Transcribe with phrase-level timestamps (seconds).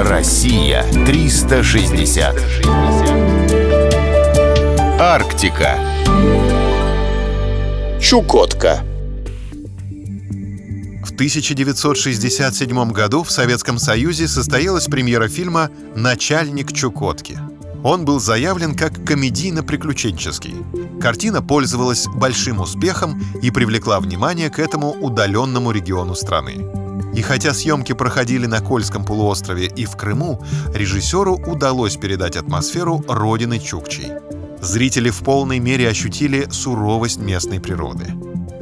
[0.00, 2.36] Россия 360.
[5.00, 5.76] Арктика.
[8.00, 8.84] Чукотка.
[11.04, 17.36] В 1967 году в Советском Союзе состоялась премьера фильма «Начальник Чукотки».
[17.82, 20.54] Он был заявлен как комедийно-приключенческий.
[21.00, 26.87] Картина пользовалась большим успехом и привлекла внимание к этому удаленному региону страны.
[27.14, 30.42] И хотя съемки проходили на Кольском полуострове и в Крыму,
[30.74, 34.12] режиссеру удалось передать атмосферу родины Чукчей.
[34.60, 38.06] Зрители в полной мере ощутили суровость местной природы.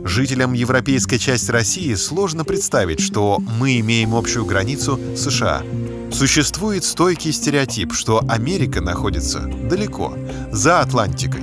[0.04, 5.62] Жителям европейской части России сложно представить, что мы имеем общую границу США.
[6.12, 10.14] Существует стойкий стереотип, что Америка находится далеко,
[10.52, 11.42] за Атлантикой.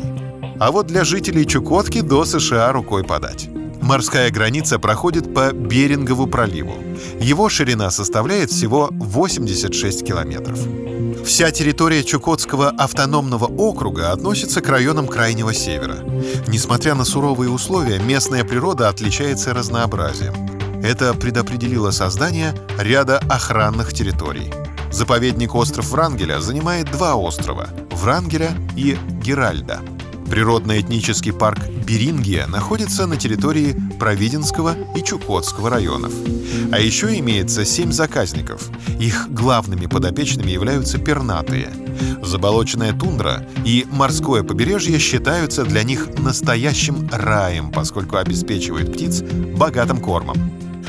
[0.60, 3.50] А вот для жителей Чукотки до США рукой подать.
[3.84, 6.76] Морская граница проходит по Берингову проливу.
[7.20, 10.58] Его ширина составляет всего 86 километров.
[11.26, 15.98] Вся территория Чукотского автономного округа относится к районам Крайнего Севера.
[16.48, 20.34] Несмотря на суровые условия, местная природа отличается разнообразием.
[20.82, 24.50] Это предопределило создание ряда охранных территорий.
[24.92, 29.82] Заповедник остров Врангеля занимает два острова– Врангеля и Геральда–
[30.34, 36.12] Природно-этнический парк Берингия находится на территории Провиденского и Чукотского районов.
[36.72, 38.68] А еще имеется семь заказников.
[39.00, 41.70] Их главными подопечными являются пернатые.
[42.24, 50.38] Заболоченная тундра и морское побережье считаются для них настоящим раем, поскольку обеспечивают птиц богатым кормом.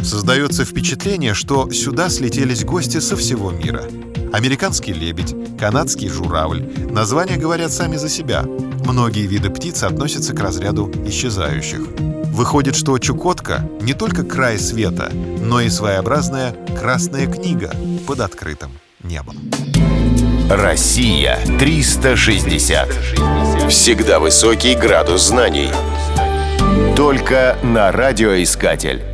[0.02, 3.82] Создается впечатление, что сюда слетелись гости со всего мира.
[4.32, 6.66] Американский лебедь, канадский журавль.
[6.90, 8.44] Названия говорят сами за себя.
[8.84, 11.80] Многие виды птиц относятся к разряду исчезающих.
[12.26, 17.74] Выходит, что Чукотка не только край света, но и своеобразная красная книга
[18.06, 19.36] под открытым небом.
[20.50, 22.88] Россия 360.
[23.70, 25.70] Всегда высокий градус знаний.
[26.94, 29.13] Только на радиоискатель.